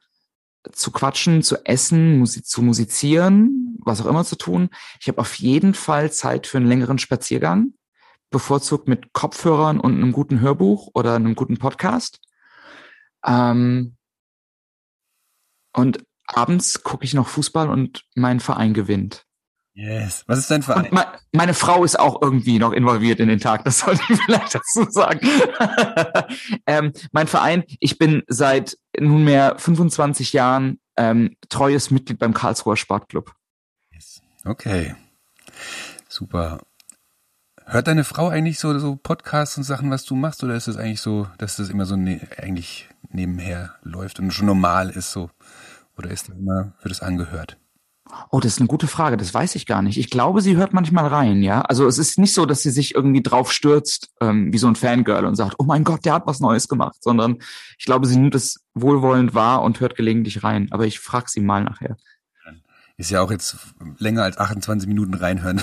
[0.71, 4.69] zu quatschen, zu essen, Musik, zu musizieren, was auch immer zu tun.
[4.99, 7.73] Ich habe auf jeden Fall Zeit für einen längeren Spaziergang,
[8.29, 12.19] bevorzugt mit Kopfhörern und einem guten Hörbuch oder einem guten Podcast.
[13.25, 13.96] Ähm,
[15.77, 19.25] und abends gucke ich noch Fußball und mein Verein gewinnt.
[19.73, 20.23] Yes.
[20.25, 20.87] Was ist dein Verein?
[20.91, 24.55] Me meine Frau ist auch irgendwie noch involviert in den Tag, das sollte ich vielleicht
[24.55, 25.19] dazu sagen.
[26.65, 33.33] ähm, mein Verein, ich bin seit nunmehr 25 Jahren ähm, treues Mitglied beim Karlsruher Sportclub.
[33.91, 34.21] Yes.
[34.45, 34.95] Okay.
[36.09, 36.59] Super.
[37.65, 40.77] Hört deine Frau eigentlich so, so Podcasts und Sachen, was du machst, oder ist es
[40.77, 45.29] eigentlich so, dass das immer so ne eigentlich nebenher läuft und schon normal ist so?
[45.97, 47.57] Oder ist immer, wird es angehört?
[48.29, 49.17] Oh, das ist eine gute Frage.
[49.17, 49.97] Das weiß ich gar nicht.
[49.97, 51.61] Ich glaube, sie hört manchmal rein, ja.
[51.61, 54.75] Also es ist nicht so, dass sie sich irgendwie drauf stürzt, ähm, wie so ein
[54.75, 57.39] Fangirl und sagt, oh mein Gott, der hat was Neues gemacht, sondern
[57.77, 60.67] ich glaube, sie nimmt es wohlwollend wahr und hört gelegentlich rein.
[60.71, 61.97] Aber ich frage sie mal nachher.
[62.95, 63.57] Ist ja auch jetzt
[63.99, 65.61] länger als 28 Minuten reinhören.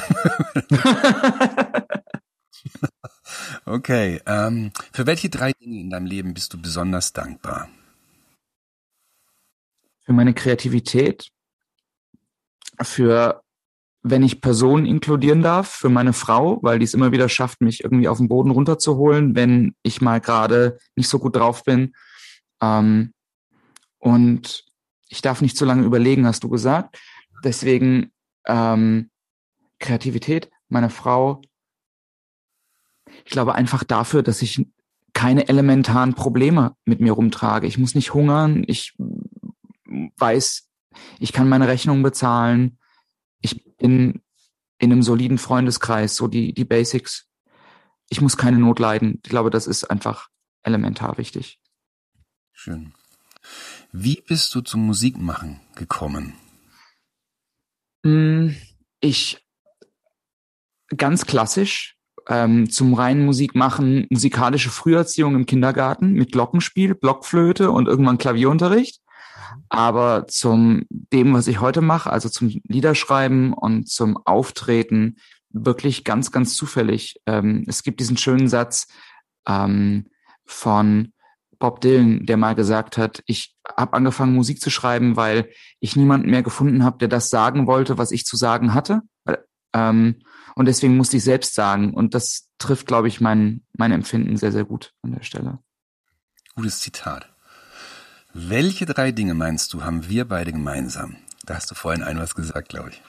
[3.65, 4.21] okay.
[4.27, 7.69] Ähm, für welche drei Dinge in deinem Leben bist du besonders dankbar?
[10.05, 11.29] Für meine Kreativität,
[12.83, 13.43] für
[14.03, 17.83] wenn ich Personen inkludieren darf, für meine Frau, weil die es immer wieder schafft, mich
[17.83, 21.95] irgendwie auf den Boden runterzuholen, wenn ich mal gerade nicht so gut drauf bin.
[22.61, 23.15] Ähm,
[23.99, 24.65] und
[25.09, 26.99] ich darf nicht zu lange überlegen, hast du gesagt.
[27.45, 28.13] Deswegen
[28.47, 29.11] ähm,
[29.79, 31.41] Kreativität, meine Frau.
[33.25, 34.67] Ich glaube einfach dafür, dass ich
[35.15, 37.67] keine elementaren Probleme mit mir rumtrage.
[37.67, 38.65] Ich muss nicht hungern.
[38.67, 38.95] Ich
[39.87, 40.69] weiß,
[41.19, 42.79] ich kann meine Rechnung bezahlen,
[43.41, 44.23] ich bin
[44.79, 47.29] in einem soliden Freundeskreis, so die, die Basics.
[48.09, 49.21] Ich muss keine Not leiden.
[49.25, 50.29] Ich glaube, das ist einfach
[50.63, 51.61] elementar wichtig.
[52.53, 52.95] Schön.
[53.93, 56.35] Wie bist du zum Musikmachen gekommen?
[58.05, 58.57] Hm,
[59.01, 59.45] ich
[60.97, 61.97] ganz klassisch
[62.29, 69.01] ähm, zum reinen Musikmachen musikalische Früherziehung im Kindergarten mit Glockenspiel, Blockflöte und irgendwann Klavierunterricht.
[69.69, 75.17] Aber zum dem, was ich heute mache, also zum Liederschreiben und zum Auftreten,
[75.51, 77.21] wirklich ganz, ganz zufällig.
[77.27, 78.89] Ähm, es gibt diesen schönen Satz
[79.47, 80.09] ähm,
[80.45, 81.13] von
[81.59, 85.49] Bob Dylan, der mal gesagt hat, ich habe angefangen, Musik zu schreiben, weil
[85.81, 89.03] ich niemanden mehr gefunden habe, der das sagen wollte, was ich zu sagen hatte.
[89.73, 90.21] Ähm,
[90.57, 91.95] und deswegen musste ich selbst sagen.
[91.95, 95.59] Und das trifft, glaube ich, mein, mein Empfinden sehr, sehr gut an der Stelle.
[96.55, 97.34] Gutes Zitat.
[98.37, 101.17] Welche drei Dinge meinst du, haben wir beide gemeinsam?
[101.47, 103.03] Da hast du vorhin ein was gesagt, glaube ich.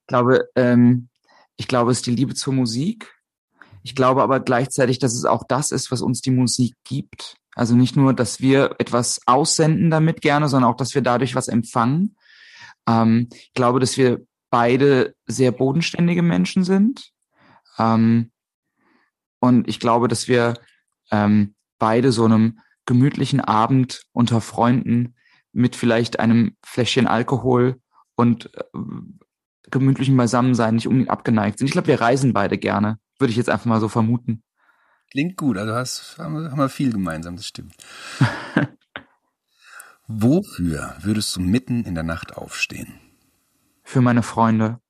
[0.00, 1.08] Ich glaube, ähm,
[1.56, 3.14] ich glaube, es ist die Liebe zur Musik.
[3.84, 7.36] Ich glaube aber gleichzeitig, dass es auch das ist, was uns die Musik gibt.
[7.54, 11.46] Also nicht nur, dass wir etwas aussenden damit gerne, sondern auch, dass wir dadurch was
[11.46, 12.16] empfangen.
[12.88, 17.12] Ähm, ich glaube, dass wir beide sehr bodenständige Menschen sind.
[17.78, 18.32] Ähm,
[19.38, 20.54] und ich glaube, dass wir
[21.12, 25.14] ähm, beide so einem gemütlichen Abend unter Freunden
[25.52, 27.80] mit vielleicht einem Fläschchen Alkohol
[28.14, 28.62] und äh,
[29.70, 31.66] gemütlichen Beisammensein nicht unbedingt abgeneigt sind.
[31.66, 34.42] Ich glaube, wir reisen beide gerne, würde ich jetzt einfach mal so vermuten.
[35.10, 37.74] Klingt gut, also hast, haben, wir, haben wir viel gemeinsam, das stimmt.
[40.08, 43.00] Wofür würdest du mitten in der Nacht aufstehen?
[43.82, 44.80] Für meine Freunde.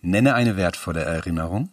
[0.00, 1.70] Nenne eine wertvolle Erinnerung.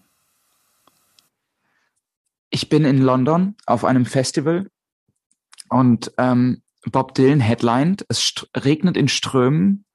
[2.61, 4.69] Ich bin in London auf einem Festival
[5.69, 8.05] und ähm, Bob Dylan headlined.
[8.09, 9.85] Es regnet in Strömen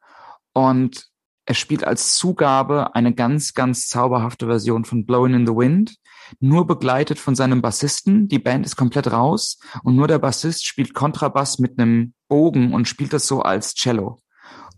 [0.55, 1.11] und
[1.45, 5.97] er spielt als Zugabe eine ganz, ganz zauberhafte Version von Blowing in the Wind,
[6.41, 8.29] nur begleitet von seinem Bassisten.
[8.29, 12.89] Die Band ist komplett raus und nur der Bassist spielt Kontrabass mit einem Bogen und
[12.89, 14.21] spielt das so als Cello.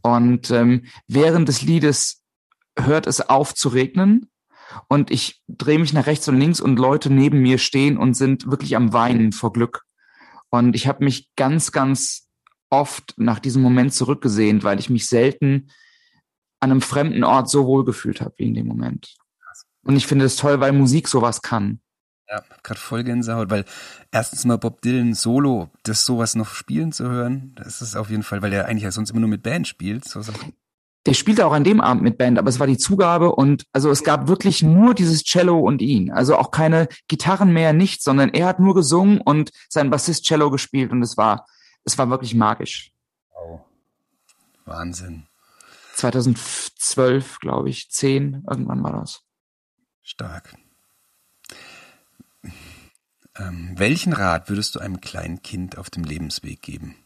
[0.03, 2.25] Und ähm, während des Liedes
[2.77, 4.29] hört es auf zu regnen
[4.89, 8.51] und ich drehe mich nach rechts und links und Leute neben mir stehen und sind
[8.51, 9.83] wirklich am Weinen vor Glück.
[10.51, 12.29] Und ich habe mich ganz, ganz
[12.71, 15.71] oft nach diesem Moment zurückgesehnt, weil ich mich selten
[16.61, 19.15] an einem fremden Ort so wohl gefühlt habe wie in dem Moment.
[19.83, 21.81] Und ich finde es toll, weil Musik sowas kann.
[22.29, 23.65] Ja, gerade voll Gänsehaut, weil
[24.11, 28.25] erstens mal Bob Dylan solo, das sowas noch spielen zu hören, das ist auf jeden
[28.25, 30.05] Fall, weil der eigentlich ja sonst immer nur mit Band spielt.
[30.05, 30.23] So
[31.07, 33.91] der spielte auch an dem Abend mit Band, aber es war die Zugabe und also
[33.91, 36.11] es gab wirklich nur dieses Cello und ihn.
[36.11, 40.51] Also auch keine Gitarren mehr, nichts, sondern er hat nur gesungen und sein Bassist Cello
[40.51, 41.47] gespielt und es war,
[41.85, 42.93] es war wirklich magisch.
[43.33, 43.61] Wow.
[44.65, 45.27] Wahnsinn.
[45.95, 49.23] 2012, glaube ich, 10, irgendwann war das.
[50.03, 50.57] Stark.
[53.39, 56.97] Ähm, welchen Rat würdest du einem kleinen Kind auf dem Lebensweg geben?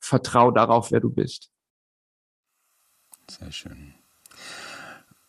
[0.00, 1.50] Vertrau darauf, wer du bist.
[3.30, 3.94] Sehr schön.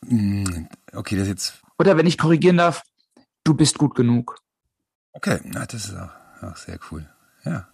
[0.01, 1.61] Mm, okay, das jetzt.
[1.77, 2.81] Oder wenn ich korrigieren darf,
[3.43, 4.37] du bist gut genug.
[5.13, 6.09] Okay, na, das ist auch,
[6.41, 7.07] auch sehr cool.
[7.43, 7.67] Ja.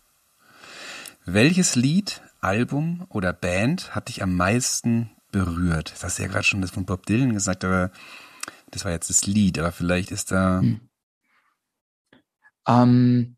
[1.25, 5.91] Welches Lied, Album oder Band hat dich am meisten berührt?
[5.91, 7.91] Das hast du ja gerade schon das von Bob Dylan gesagt, aber
[8.71, 10.59] das war jetzt das Lied, aber vielleicht ist da.
[10.59, 10.89] Hm.
[12.67, 13.36] Ähm,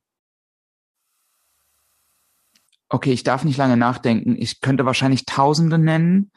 [2.89, 4.35] okay, ich darf nicht lange nachdenken.
[4.37, 6.31] Ich könnte wahrscheinlich Tausende nennen.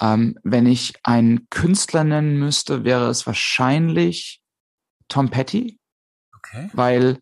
[0.00, 4.40] Ähm, wenn ich einen Künstler nennen müsste, wäre es wahrscheinlich
[5.08, 5.78] Tom Petty.
[6.36, 6.70] Okay.
[6.72, 7.18] Weil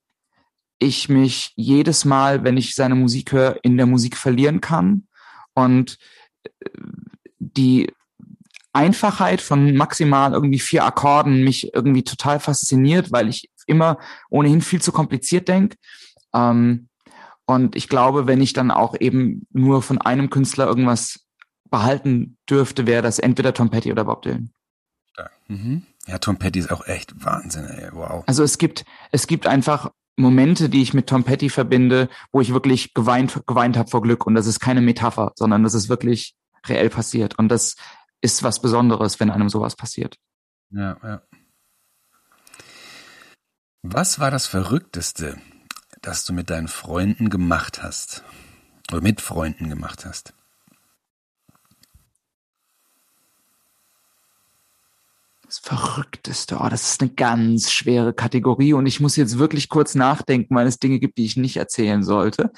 [0.79, 5.09] ich mich jedes Mal, wenn ich seine Musik höre, in der Musik verlieren kann.
[5.55, 5.99] Und
[6.45, 6.51] äh,
[7.41, 7.91] die
[8.73, 13.99] Einfachheit von maximal irgendwie vier Akkorden mich irgendwie total fasziniert, weil ich immer
[14.31, 15.77] ohnehin viel zu kompliziert denke.
[16.33, 16.89] Ähm,
[17.49, 21.21] und ich glaube, wenn ich dann auch eben nur von einem Künstler irgendwas
[21.71, 24.53] behalten dürfte, wäre das entweder Tom Petty oder Bob Dylan.
[25.17, 25.87] Ja, mhm.
[26.07, 27.89] ja Tom Petty ist auch echt Wahnsinn, ey.
[27.93, 28.23] wow.
[28.27, 32.53] Also es gibt, es gibt einfach Momente, die ich mit Tom Petty verbinde, wo ich
[32.53, 34.27] wirklich geweint, geweint habe vor Glück.
[34.27, 36.35] Und das ist keine Metapher, sondern das ist wirklich
[36.67, 37.39] reell passiert.
[37.39, 37.77] Und das
[38.21, 40.17] ist was Besonderes, wenn einem sowas passiert.
[40.69, 41.23] Ja, ja.
[43.83, 45.39] Was war das Verrückteste,
[46.03, 48.25] das du mit deinen Freunden gemacht hast?
[48.91, 50.35] Oder mit Freunden gemacht hast?
[55.45, 59.95] Das Verrückteste, oh, das ist eine ganz schwere Kategorie und ich muss jetzt wirklich kurz
[59.95, 62.53] nachdenken, weil es Dinge gibt, die ich nicht erzählen sollte.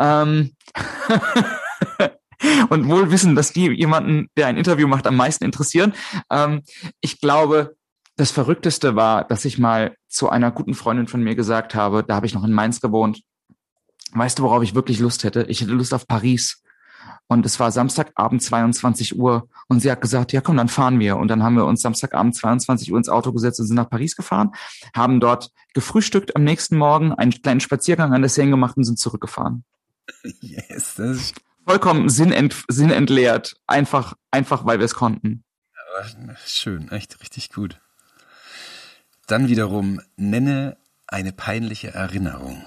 [0.00, 0.56] Ähm
[2.70, 5.94] und wohl wissen, dass die jemanden, der ein Interview macht, am meisten interessieren.
[6.28, 6.62] Ähm
[7.00, 7.76] ich glaube,
[8.16, 12.16] das Verrückteste war, dass ich mal zu einer guten Freundin von mir gesagt habe, da
[12.16, 13.22] habe ich noch in Mainz gewohnt,
[14.12, 15.44] weißt du, worauf ich wirklich Lust hätte?
[15.48, 16.62] Ich hätte Lust auf Paris.
[17.26, 21.16] Und es war Samstagabend 22 Uhr und sie hat gesagt, ja komm, dann fahren wir.
[21.16, 24.14] Und dann haben wir uns Samstagabend 22 Uhr ins Auto gesetzt und sind nach Paris
[24.14, 24.52] gefahren,
[24.94, 28.98] haben dort gefrühstückt am nächsten Morgen, einen kleinen Spaziergang an der Seine gemacht und sind
[28.98, 29.64] zurückgefahren.
[30.40, 31.34] Yes, das ist
[31.66, 35.44] vollkommen sinnent, sinnentleert, einfach, einfach weil wir es konnten.
[36.44, 37.80] Schön, echt richtig gut.
[39.26, 42.64] Dann wiederum nenne eine peinliche Erinnerung.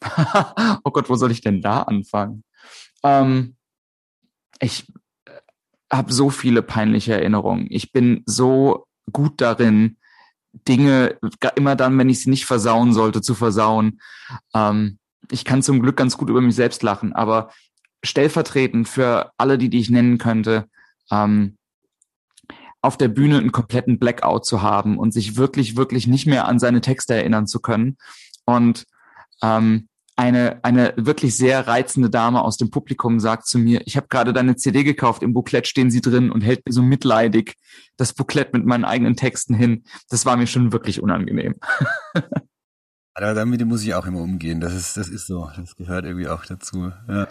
[0.84, 2.44] oh Gott, wo soll ich denn da anfangen?
[3.02, 3.56] Ähm,
[4.60, 4.86] ich
[5.24, 5.30] äh,
[5.92, 7.66] habe so viele peinliche Erinnerungen.
[7.70, 9.96] Ich bin so gut darin,
[10.52, 11.18] Dinge
[11.54, 14.00] immer dann, wenn ich sie nicht versauen sollte, zu versauen.
[14.54, 14.98] Ähm,
[15.30, 17.50] ich kann zum Glück ganz gut über mich selbst lachen, aber
[18.02, 20.66] stellvertretend für alle, die, die ich nennen könnte,
[21.10, 21.56] ähm,
[22.82, 26.58] auf der Bühne einen kompletten Blackout zu haben und sich wirklich, wirklich nicht mehr an
[26.58, 27.96] seine Texte erinnern zu können.
[28.46, 28.86] Und
[29.42, 34.08] ähm, eine, eine wirklich sehr reizende Dame aus dem Publikum sagt zu mir, ich habe
[34.08, 37.54] gerade deine CD gekauft, im Booklet stehen sie drin und hält mir so mitleidig
[37.96, 39.84] das Booklet mit meinen eigenen Texten hin.
[40.10, 41.54] Das war mir schon wirklich unangenehm.
[43.14, 44.60] Aber damit muss ich auch immer umgehen.
[44.60, 45.50] Das ist, das ist so.
[45.56, 46.92] Das gehört irgendwie auch dazu.
[47.08, 47.28] Ja.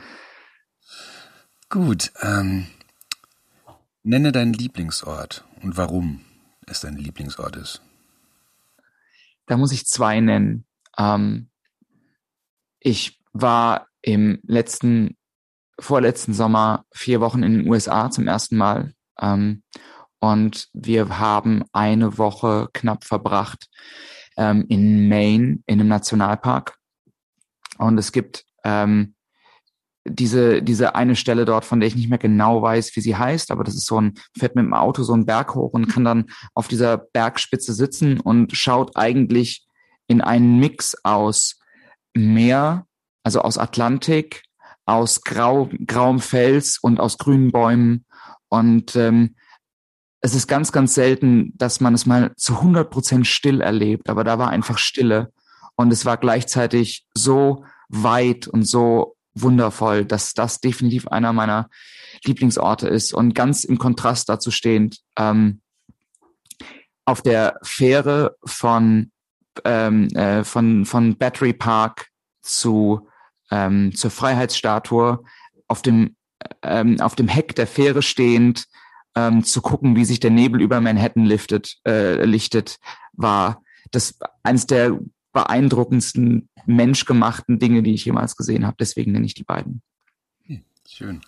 [1.70, 2.12] Gut.
[2.22, 2.68] Ähm,
[4.04, 6.22] nenne deinen Lieblingsort und warum
[6.66, 7.82] es dein Lieblingsort ist.
[9.46, 10.66] Da muss ich zwei nennen.
[10.98, 11.50] Ähm,
[12.80, 15.18] ich war im letzten,
[15.80, 18.94] vorletzten Sommer vier Wochen in den USA zum ersten Mal.
[19.20, 19.64] Ähm,
[20.20, 23.68] und wir haben eine Woche knapp verbracht
[24.38, 26.78] ähm, in Maine, in einem Nationalpark.
[27.78, 29.16] Und es gibt ähm,
[30.10, 33.52] diese, diese eine Stelle dort, von der ich nicht mehr genau weiß, wie sie heißt,
[33.52, 36.04] aber das ist so ein, fährt mit dem Auto so einen Berg hoch und kann
[36.04, 39.66] dann auf dieser Bergspitze sitzen und schaut eigentlich
[40.08, 41.60] in einen Mix aus
[42.16, 42.86] Meer,
[43.24, 44.44] also aus Atlantik,
[44.86, 48.06] aus grau, grauem Fels und aus grünen Bäumen.
[48.50, 49.36] Und ähm,
[50.22, 54.24] es ist ganz, ganz selten, dass man es mal zu 100 Prozent still erlebt, aber
[54.24, 55.32] da war einfach Stille.
[55.76, 61.70] Und es war gleichzeitig so weit und so wundervoll, dass das definitiv einer meiner
[62.26, 63.14] Lieblingsorte ist.
[63.14, 65.62] Und ganz im Kontrast dazu stehend, ähm,
[67.06, 69.12] auf der Fähre von
[69.66, 72.08] ähm, äh, von, von Battery Park
[72.42, 73.08] zu,
[73.52, 75.24] ähm, zur Freiheitsstatue
[75.68, 76.16] auf dem,
[76.64, 78.66] ähm, auf dem Heck der Fähre stehend,
[79.16, 82.78] ähm, zu gucken, wie sich der Nebel über Manhattan liftet, äh, lichtet,
[83.14, 83.62] war
[83.92, 84.98] das eines der
[85.34, 88.78] beeindruckendsten menschgemachten Dinge, die ich jemals gesehen habe.
[88.80, 89.82] Deswegen nenne ich die beiden.
[90.46, 91.22] Hm, schön.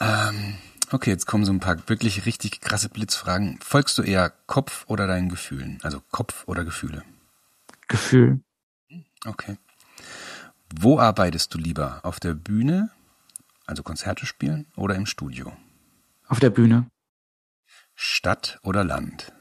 [0.00, 0.56] Ähm,
[0.94, 3.58] Okay, jetzt kommen so ein paar wirklich richtig krasse Blitzfragen.
[3.62, 5.78] Folgst du eher Kopf oder deinen Gefühlen?
[5.82, 7.02] Also Kopf oder Gefühle?
[7.88, 8.42] Gefühl.
[9.24, 9.56] Okay.
[10.68, 12.00] Wo arbeitest du lieber?
[12.02, 12.90] Auf der Bühne,
[13.64, 15.56] also Konzerte spielen, oder im Studio?
[16.28, 16.90] Auf der Bühne.
[17.94, 19.32] Stadt oder Land?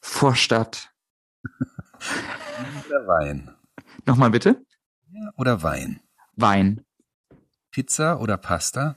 [0.00, 0.92] Vorstadt.
[2.88, 3.54] oder Wein?
[4.04, 4.64] Nochmal bitte?
[5.36, 6.00] Oder Wein?
[6.36, 6.84] Wein.
[7.70, 8.96] Pizza oder Pasta?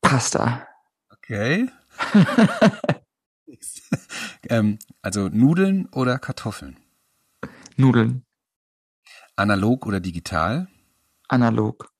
[0.00, 0.66] Pasta.
[1.10, 1.68] Okay.
[4.48, 6.76] ähm, also Nudeln oder Kartoffeln?
[7.76, 8.24] Nudeln.
[9.36, 10.68] Analog oder digital?
[11.28, 11.90] Analog.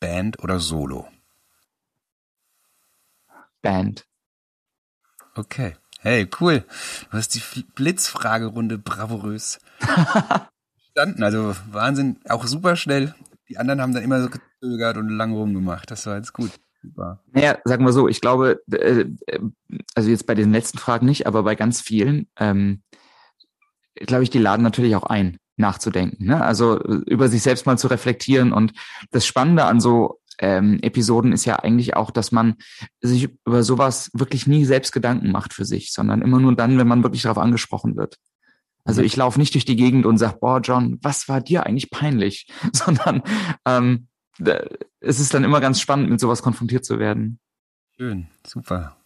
[0.00, 1.08] Band oder Solo?
[3.60, 4.06] Band.
[5.34, 5.74] Okay.
[6.00, 6.64] Hey, cool.
[7.10, 11.22] Du hast die Blitzfragerunde bravourös verstanden.
[11.22, 13.14] Also Wahnsinn, auch super schnell.
[13.48, 15.90] Die anderen haben dann immer so gezögert und lang rumgemacht.
[15.90, 16.50] Das war jetzt gut.
[16.82, 17.20] Super.
[17.32, 19.06] Naja, sagen wir so, ich glaube, äh,
[19.94, 22.82] also jetzt bei den letzten Fragen nicht, aber bei ganz vielen, ähm,
[23.94, 26.26] glaube ich, die laden natürlich auch ein, nachzudenken.
[26.26, 26.42] Ne?
[26.42, 28.52] Also über sich selbst mal zu reflektieren.
[28.52, 28.74] Und
[29.10, 32.56] das Spannende an so ähm, Episoden ist ja eigentlich auch, dass man
[33.00, 36.88] sich über sowas wirklich nie selbst Gedanken macht für sich, sondern immer nur dann, wenn
[36.88, 38.18] man wirklich darauf angesprochen wird.
[38.84, 41.90] Also ich laufe nicht durch die Gegend und sag, boah, John, was war dir eigentlich
[41.90, 42.46] peinlich?
[42.72, 43.22] Sondern
[43.66, 44.08] ähm,
[45.00, 47.38] es ist dann immer ganz spannend, mit sowas konfrontiert zu werden.
[47.96, 48.96] Schön, super.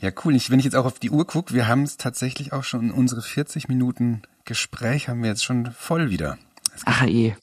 [0.00, 0.34] Ja, cool.
[0.34, 2.90] Ich, wenn ich jetzt auch auf die Uhr gucke, wir haben es tatsächlich auch schon,
[2.90, 6.38] unsere 40 Minuten Gespräch haben wir jetzt schon voll wieder.
[6.84, 7.36] Ach eh.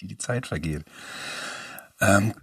[0.00, 0.84] Die, die Zeit vergeht.
[2.00, 2.34] Ähm,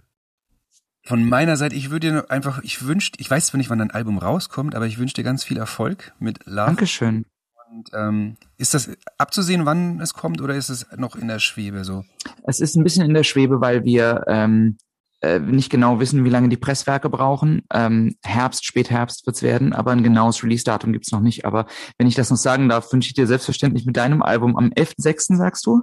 [1.06, 3.90] von meiner Seite, ich würde dir einfach, ich wünschte, ich weiß zwar nicht, wann dein
[3.90, 6.66] Album rauskommt, aber ich wünsche dir ganz viel Erfolg mit Love.
[6.66, 7.26] Dankeschön.
[7.70, 11.84] Und ähm, ist das abzusehen, wann es kommt, oder ist es noch in der Schwebe
[11.84, 12.04] so?
[12.44, 14.78] Es ist ein bisschen in der Schwebe, weil wir ähm,
[15.20, 17.62] äh, nicht genau wissen, wie lange die Presswerke brauchen.
[17.72, 21.44] Ähm, Herbst, Spätherbst wird's werden, aber ein genaues Release-Datum gibt's noch nicht.
[21.44, 21.66] Aber
[21.98, 25.36] wenn ich das noch sagen darf, wünsche ich dir selbstverständlich mit deinem Album am 11.06.,
[25.36, 25.82] sagst du,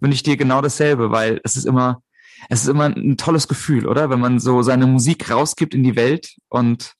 [0.00, 2.02] wünsche ich dir genau dasselbe, weil es ist immer,
[2.48, 4.10] es ist immer ein tolles Gefühl, oder?
[4.10, 6.94] Wenn man so seine Musik rausgibt in die Welt und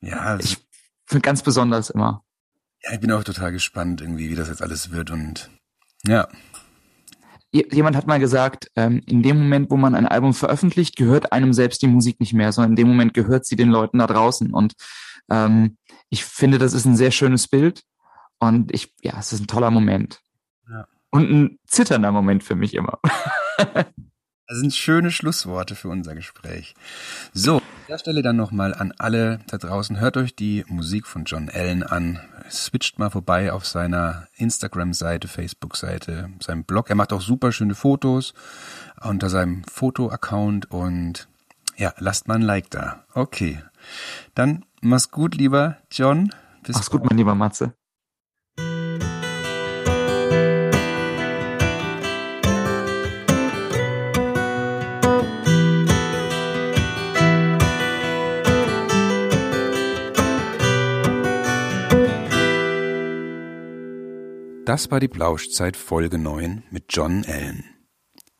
[0.00, 0.58] ja, also ich
[1.06, 2.24] finde ganz besonders immer.
[2.82, 5.50] Ja, ich bin auch total gespannt, irgendwie, wie das jetzt alles wird und
[6.04, 6.28] ja.
[7.52, 11.52] Jemand hat mal gesagt, ähm, in dem Moment, wo man ein Album veröffentlicht, gehört einem
[11.52, 14.52] selbst die Musik nicht mehr, sondern in dem Moment gehört sie den Leuten da draußen.
[14.52, 14.72] Und
[15.30, 15.76] ähm,
[16.08, 17.82] ich finde, das ist ein sehr schönes Bild.
[18.38, 20.20] Und ich, ja, es ist ein toller Moment.
[20.68, 20.86] Ja.
[21.10, 22.98] Und ein zitternder Moment für mich immer.
[24.48, 26.74] Das sind schöne Schlussworte für unser Gespräch.
[27.32, 30.00] So, an der Stelle dann nochmal an alle da draußen.
[30.00, 32.20] Hört euch die Musik von John Allen an.
[32.50, 36.90] switcht mal vorbei auf seiner Instagram-Seite, Facebook-Seite, seinem Blog.
[36.90, 38.34] Er macht auch super schöne Fotos
[39.00, 41.28] unter seinem Foto-Account und
[41.76, 43.04] ja, lasst mal ein Like da.
[43.14, 43.62] Okay.
[44.34, 46.32] Dann mach's gut, lieber John.
[46.62, 47.74] Bis mach's gut, mein lieber Matze.
[64.72, 67.62] Das war die Plauschzeit Folge 9 mit John Allen.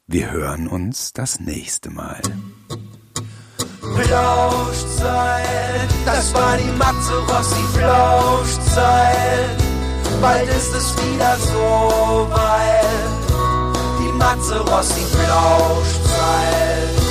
[0.07, 2.23] Wir hören uns das nächste Mal.
[3.81, 9.59] Plauschzeit, das war die Matze Rossi Plauschzeit.
[10.23, 12.87] Bald ist es wieder so weit.
[14.01, 17.02] Die Matze Rossi Plauschzeit.